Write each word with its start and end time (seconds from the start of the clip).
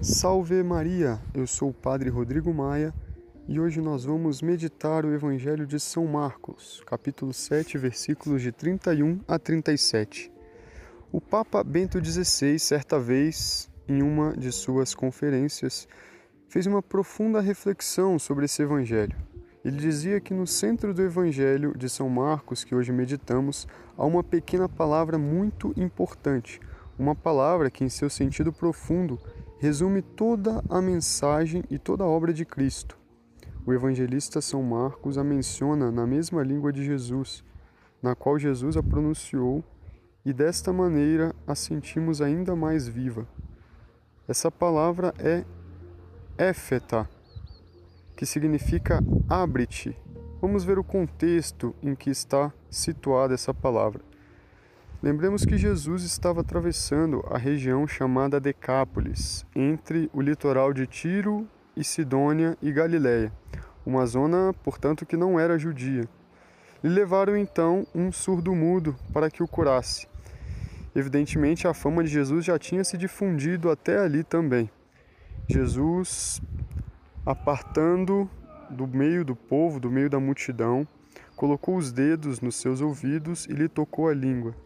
Salve 0.00 0.62
Maria! 0.62 1.18
Eu 1.34 1.44
sou 1.44 1.70
o 1.70 1.74
Padre 1.74 2.08
Rodrigo 2.08 2.54
Maia 2.54 2.94
e 3.48 3.58
hoje 3.58 3.80
nós 3.80 4.04
vamos 4.04 4.40
meditar 4.40 5.04
o 5.04 5.12
Evangelho 5.12 5.66
de 5.66 5.80
São 5.80 6.06
Marcos, 6.06 6.80
capítulo 6.86 7.34
7, 7.34 7.76
versículos 7.76 8.40
de 8.40 8.52
31 8.52 9.18
a 9.26 9.40
37. 9.40 10.30
O 11.10 11.20
Papa 11.20 11.64
Bento 11.64 12.02
XVI, 12.02 12.60
certa 12.60 13.00
vez, 13.00 13.68
em 13.88 14.00
uma 14.00 14.36
de 14.36 14.52
suas 14.52 14.94
conferências, 14.94 15.88
fez 16.48 16.64
uma 16.64 16.80
profunda 16.80 17.40
reflexão 17.40 18.20
sobre 18.20 18.44
esse 18.44 18.62
Evangelho. 18.62 19.16
Ele 19.64 19.78
dizia 19.78 20.20
que 20.20 20.32
no 20.32 20.46
centro 20.46 20.94
do 20.94 21.02
Evangelho 21.02 21.76
de 21.76 21.88
São 21.88 22.08
Marcos, 22.08 22.62
que 22.62 22.72
hoje 22.74 22.92
meditamos, 22.92 23.66
há 23.96 24.06
uma 24.06 24.22
pequena 24.22 24.68
palavra 24.68 25.18
muito 25.18 25.74
importante, 25.76 26.60
uma 26.96 27.16
palavra 27.16 27.68
que, 27.68 27.82
em 27.82 27.88
seu 27.88 28.08
sentido 28.08 28.52
profundo, 28.52 29.18
resume 29.58 30.02
toda 30.02 30.62
a 30.68 30.80
mensagem 30.80 31.64
e 31.68 31.78
toda 31.78 32.04
a 32.04 32.06
obra 32.06 32.32
de 32.32 32.44
Cristo. 32.44 32.96
O 33.66 33.72
evangelista 33.72 34.40
São 34.40 34.62
Marcos 34.62 35.18
a 35.18 35.24
menciona 35.24 35.90
na 35.90 36.06
mesma 36.06 36.42
língua 36.42 36.72
de 36.72 36.84
Jesus, 36.84 37.44
na 38.00 38.14
qual 38.14 38.38
Jesus 38.38 38.76
a 38.76 38.82
pronunciou, 38.82 39.64
e 40.24 40.32
desta 40.32 40.72
maneira 40.72 41.34
a 41.46 41.54
sentimos 41.54 42.20
ainda 42.20 42.54
mais 42.54 42.86
viva. 42.86 43.26
Essa 44.28 44.50
palavra 44.50 45.12
é 45.18 45.44
éfeta, 46.36 47.08
que 48.16 48.24
significa 48.24 49.02
abre-te. 49.28 49.96
Vamos 50.40 50.64
ver 50.64 50.78
o 50.78 50.84
contexto 50.84 51.74
em 51.82 51.94
que 51.94 52.10
está 52.10 52.52
situada 52.70 53.34
essa 53.34 53.52
palavra. 53.52 54.02
Lembremos 55.00 55.44
que 55.44 55.56
Jesus 55.56 56.02
estava 56.02 56.40
atravessando 56.40 57.24
a 57.30 57.38
região 57.38 57.86
chamada 57.86 58.40
Decápolis, 58.40 59.46
entre 59.54 60.10
o 60.12 60.20
litoral 60.20 60.72
de 60.72 60.88
Tiro 60.88 61.46
e 61.76 61.84
Sidônia 61.84 62.58
e 62.60 62.72
Galiléia, 62.72 63.32
uma 63.86 64.04
zona, 64.06 64.52
portanto, 64.64 65.06
que 65.06 65.16
não 65.16 65.38
era 65.38 65.56
judia. 65.56 66.02
Lhe 66.82 66.90
levaram 66.90 67.36
então 67.36 67.86
um 67.94 68.10
surdo-mudo 68.10 68.96
para 69.12 69.30
que 69.30 69.40
o 69.40 69.46
curasse. 69.46 70.08
Evidentemente, 70.96 71.68
a 71.68 71.72
fama 71.72 72.02
de 72.02 72.10
Jesus 72.10 72.44
já 72.44 72.58
tinha 72.58 72.82
se 72.82 72.98
difundido 72.98 73.70
até 73.70 73.98
ali 73.98 74.24
também. 74.24 74.68
Jesus, 75.48 76.42
apartando 77.24 78.28
do 78.68 78.84
meio 78.84 79.24
do 79.24 79.36
povo, 79.36 79.78
do 79.78 79.92
meio 79.92 80.10
da 80.10 80.18
multidão, 80.18 80.84
colocou 81.36 81.76
os 81.76 81.92
dedos 81.92 82.40
nos 82.40 82.56
seus 82.56 82.80
ouvidos 82.80 83.46
e 83.46 83.52
lhe 83.52 83.68
tocou 83.68 84.08
a 84.08 84.12
língua. 84.12 84.56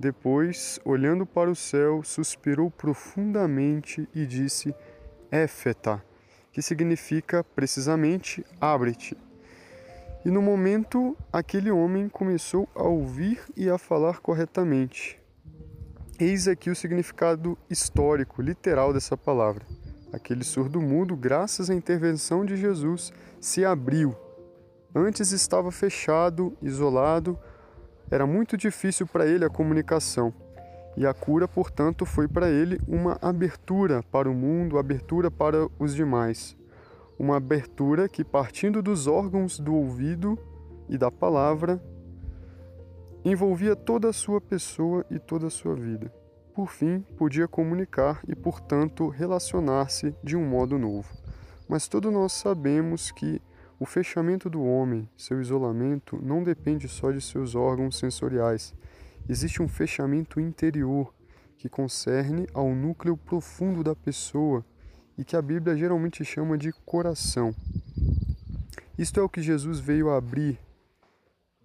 Depois, 0.00 0.80
olhando 0.82 1.26
para 1.26 1.50
o 1.50 1.54
céu, 1.54 2.02
suspirou 2.02 2.70
profundamente 2.70 4.08
e 4.14 4.24
disse: 4.24 4.74
Éfeta, 5.30 6.02
que 6.50 6.62
significa 6.62 7.44
precisamente 7.44 8.42
abre-te. 8.58 9.14
E 10.24 10.30
no 10.30 10.40
momento, 10.40 11.14
aquele 11.30 11.70
homem 11.70 12.08
começou 12.08 12.66
a 12.74 12.84
ouvir 12.84 13.42
e 13.54 13.68
a 13.68 13.76
falar 13.76 14.20
corretamente. 14.20 15.20
Eis 16.18 16.48
aqui 16.48 16.70
o 16.70 16.74
significado 16.74 17.58
histórico, 17.68 18.40
literal 18.40 18.94
dessa 18.94 19.18
palavra. 19.18 19.66
Aquele 20.14 20.44
surdo 20.44 20.80
mudo, 20.80 21.14
graças 21.14 21.68
à 21.68 21.74
intervenção 21.74 22.42
de 22.42 22.56
Jesus, 22.56 23.12
se 23.38 23.66
abriu. 23.66 24.16
Antes 24.94 25.30
estava 25.30 25.70
fechado, 25.70 26.56
isolado, 26.62 27.38
era 28.10 28.26
muito 28.26 28.56
difícil 28.56 29.06
para 29.06 29.26
ele 29.26 29.44
a 29.44 29.50
comunicação. 29.50 30.34
E 30.96 31.06
a 31.06 31.14
cura, 31.14 31.46
portanto, 31.46 32.04
foi 32.04 32.26
para 32.26 32.50
ele 32.50 32.80
uma 32.86 33.16
abertura 33.22 34.02
para 34.02 34.28
o 34.28 34.34
mundo, 34.34 34.78
abertura 34.78 35.30
para 35.30 35.68
os 35.78 35.94
demais. 35.94 36.56
Uma 37.18 37.36
abertura 37.36 38.08
que, 38.08 38.24
partindo 38.24 38.82
dos 38.82 39.06
órgãos 39.06 39.60
do 39.60 39.74
ouvido 39.74 40.38
e 40.88 40.98
da 40.98 41.10
palavra, 41.10 41.80
envolvia 43.24 43.76
toda 43.76 44.08
a 44.08 44.12
sua 44.12 44.40
pessoa 44.40 45.04
e 45.10 45.18
toda 45.18 45.46
a 45.46 45.50
sua 45.50 45.74
vida. 45.74 46.12
Por 46.54 46.68
fim, 46.68 47.00
podia 47.16 47.46
comunicar 47.46 48.20
e, 48.26 48.34
portanto, 48.34 49.08
relacionar-se 49.08 50.14
de 50.24 50.36
um 50.36 50.44
modo 50.44 50.76
novo. 50.76 51.08
Mas 51.68 51.86
todos 51.86 52.12
nós 52.12 52.32
sabemos 52.32 53.12
que 53.12 53.40
o 53.80 53.86
fechamento 53.86 54.50
do 54.50 54.62
homem, 54.62 55.08
seu 55.16 55.40
isolamento, 55.40 56.20
não 56.22 56.44
depende 56.44 56.86
só 56.86 57.10
de 57.10 57.18
seus 57.18 57.54
órgãos 57.54 57.96
sensoriais. 57.98 58.74
Existe 59.26 59.62
um 59.62 59.68
fechamento 59.68 60.38
interior 60.38 61.14
que 61.56 61.66
concerne 61.66 62.46
ao 62.52 62.74
núcleo 62.74 63.16
profundo 63.16 63.82
da 63.82 63.96
pessoa 63.96 64.62
e 65.16 65.24
que 65.24 65.34
a 65.34 65.40
Bíblia 65.40 65.74
geralmente 65.74 66.22
chama 66.26 66.58
de 66.58 66.72
coração. 66.84 67.54
Isto 68.98 69.18
é 69.18 69.22
o 69.22 69.30
que 69.30 69.40
Jesus 69.40 69.80
veio 69.80 70.10
abrir 70.10 70.58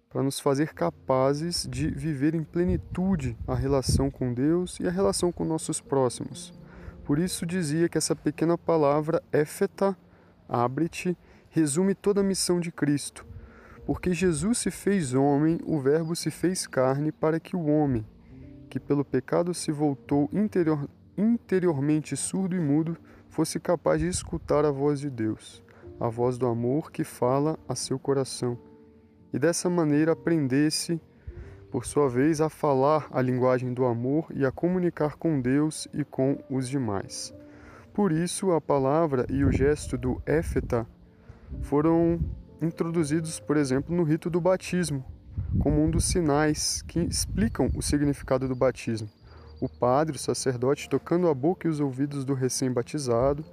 para 0.08 0.22
nos 0.22 0.40
fazer 0.40 0.72
capazes 0.72 1.68
de 1.70 1.90
viver 1.90 2.34
em 2.34 2.42
plenitude 2.42 3.36
a 3.46 3.54
relação 3.54 4.10
com 4.10 4.32
Deus 4.32 4.80
e 4.80 4.88
a 4.88 4.90
relação 4.90 5.30
com 5.30 5.44
nossos 5.44 5.82
próximos. 5.82 6.54
Por 7.04 7.18
isso 7.18 7.44
dizia 7.44 7.90
que 7.90 7.98
essa 7.98 8.16
pequena 8.16 8.56
palavra 8.56 9.22
éfeta, 9.30 9.94
abre-te, 10.48 11.14
resume 11.56 11.94
toda 11.94 12.20
a 12.20 12.24
missão 12.24 12.60
de 12.60 12.70
Cristo. 12.70 13.24
Porque 13.86 14.12
Jesus 14.12 14.58
se 14.58 14.70
fez 14.70 15.14
homem, 15.14 15.58
o 15.64 15.80
Verbo 15.80 16.14
se 16.14 16.30
fez 16.30 16.66
carne 16.66 17.10
para 17.10 17.40
que 17.40 17.56
o 17.56 17.64
homem, 17.64 18.04
que 18.68 18.78
pelo 18.78 19.02
pecado 19.02 19.54
se 19.54 19.72
voltou 19.72 20.28
interior, 20.34 20.86
interiormente 21.16 22.14
surdo 22.14 22.54
e 22.54 22.60
mudo, 22.60 22.94
fosse 23.30 23.58
capaz 23.58 24.00
de 24.02 24.06
escutar 24.06 24.66
a 24.66 24.70
voz 24.70 25.00
de 25.00 25.08
Deus, 25.08 25.62
a 25.98 26.10
voz 26.10 26.36
do 26.36 26.46
amor 26.46 26.92
que 26.92 27.04
fala 27.04 27.58
a 27.66 27.74
seu 27.74 27.98
coração, 27.98 28.58
e 29.32 29.38
dessa 29.38 29.70
maneira 29.70 30.12
aprendesse, 30.12 31.00
por 31.70 31.86
sua 31.86 32.06
vez, 32.06 32.42
a 32.42 32.50
falar 32.50 33.08
a 33.10 33.22
linguagem 33.22 33.72
do 33.72 33.86
amor 33.86 34.26
e 34.34 34.44
a 34.44 34.52
comunicar 34.52 35.16
com 35.16 35.40
Deus 35.40 35.88
e 35.94 36.04
com 36.04 36.38
os 36.50 36.68
demais. 36.68 37.32
Por 37.94 38.12
isso, 38.12 38.52
a 38.52 38.60
palavra 38.60 39.24
e 39.30 39.42
o 39.42 39.50
gesto 39.50 39.96
do 39.96 40.20
éfeta 40.26 40.86
foram 41.62 42.20
introduzidos, 42.60 43.38
por 43.40 43.56
exemplo, 43.56 43.94
no 43.94 44.02
rito 44.02 44.30
do 44.30 44.40
batismo, 44.40 45.04
como 45.58 45.82
um 45.82 45.90
dos 45.90 46.04
sinais 46.04 46.82
que 46.82 47.00
explicam 47.00 47.70
o 47.74 47.82
significado 47.82 48.48
do 48.48 48.54
batismo. 48.54 49.08
O 49.60 49.68
padre, 49.68 50.16
o 50.16 50.18
sacerdote, 50.18 50.88
tocando 50.88 51.28
a 51.28 51.34
boca 51.34 51.66
e 51.66 51.70
os 51.70 51.80
ouvidos 51.80 52.24
do 52.24 52.34
recém-batizado, 52.34 53.44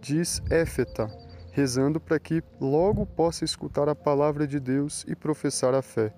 diz 0.00 0.42
éfeta, 0.50 1.10
rezando 1.52 2.00
para 2.00 2.18
que 2.18 2.42
logo 2.60 3.04
possa 3.04 3.44
escutar 3.44 3.88
a 3.88 3.94
palavra 3.94 4.46
de 4.46 4.58
Deus 4.58 5.04
e 5.06 5.14
professar 5.14 5.74
a 5.74 5.82
fé. 5.82 6.14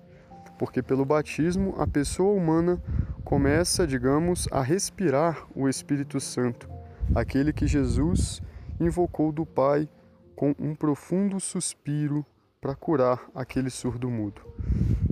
Porque 0.57 0.81
pelo 0.81 1.03
batismo 1.03 1.75
a 1.77 1.85
pessoa 1.85 2.33
humana 2.33 2.81
começa, 3.23 3.85
digamos, 3.85 4.47
a 4.51 4.61
respirar 4.61 5.45
o 5.55 5.67
Espírito 5.67 6.19
Santo, 6.19 6.69
aquele 7.13 7.51
que 7.51 7.67
Jesus 7.67 8.41
invocou 8.79 9.31
do 9.31 9.45
Pai 9.45 9.89
com 10.35 10.55
um 10.59 10.75
profundo 10.75 11.39
suspiro 11.39 12.25
para 12.59 12.75
curar 12.75 13.29
aquele 13.35 13.69
surdo 13.69 14.09
mudo. 14.09 14.41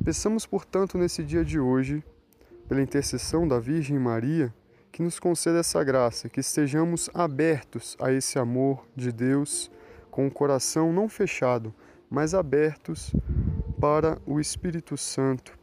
Peçamos, 0.04 0.46
portanto, 0.46 0.98
nesse 0.98 1.24
dia 1.24 1.44
de 1.44 1.60
hoje, 1.60 2.04
pela 2.68 2.82
intercessão 2.82 3.48
da 3.48 3.60
Virgem 3.60 4.00
Maria, 4.00 4.54
que 4.92 5.04
nos 5.04 5.20
conceda 5.20 5.60
essa 5.60 5.84
graça, 5.84 6.30
que 6.30 6.40
estejamos 6.40 7.10
abertos 7.14 7.98
a 8.00 8.12
esse 8.12 8.40
amor 8.40 8.86
de 8.96 9.12
Deus, 9.12 9.72
com 10.10 10.28
o 10.28 10.32
coração 10.32 10.92
não 10.92 11.08
fechado, 11.08 11.74
mas 12.10 12.34
abertos 12.34 13.14
para 13.80 14.18
o 14.26 14.40
Espírito 14.40 14.98
Santo, 14.98 15.58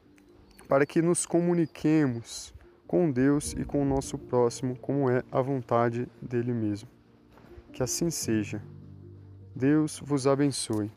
para 0.66 0.86
que 0.86 1.02
nos 1.02 1.26
comuniquemos 1.26 2.54
com 2.86 3.10
Deus 3.10 3.52
e 3.52 3.64
com 3.64 3.82
o 3.82 3.84
nosso 3.84 4.16
próximo, 4.18 4.76
como 4.76 5.10
é 5.10 5.22
a 5.30 5.42
vontade 5.42 6.08
dele 6.20 6.54
mesmo. 6.54 6.88
Que 7.72 7.82
assim 7.82 8.10
seja. 8.10 8.62
Deus 9.58 9.98
vos 9.98 10.24
abençoe. 10.24 10.88